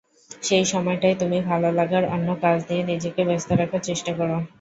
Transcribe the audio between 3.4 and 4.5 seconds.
রাখার চেষ্টা করো।